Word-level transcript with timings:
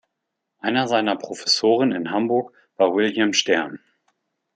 Einer 0.57 0.87
seiner 0.87 1.15
Professoren 1.15 1.91
in 1.91 2.09
Hamburg 2.09 2.55
war 2.75 2.95
William 2.95 3.33
Stern. 3.33 3.79